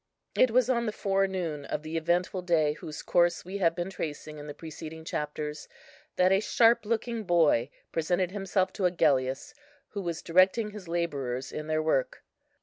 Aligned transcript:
It 0.33 0.49
was 0.49 0.67
on 0.67 0.87
the 0.87 0.91
forenoon 0.91 1.63
of 1.65 1.83
the 1.83 1.95
eventful 1.95 2.41
day 2.41 2.73
whose 2.73 3.03
course 3.03 3.45
we 3.45 3.59
have 3.59 3.75
been 3.75 3.91
tracing 3.91 4.39
in 4.39 4.47
the 4.47 4.53
preceding 4.55 5.05
Chapters, 5.05 5.67
that 6.15 6.31
a 6.31 6.39
sharp 6.39 6.87
looking 6.87 7.21
boy 7.23 7.69
presented 7.91 8.31
himself 8.31 8.73
to 8.73 8.85
Agellius, 8.85 9.53
who 9.89 10.01
was 10.01 10.23
directing 10.23 10.71
his 10.71 10.87
labourers 10.87 11.51
in 11.51 11.67
their 11.67 11.83
work. 11.83 12.23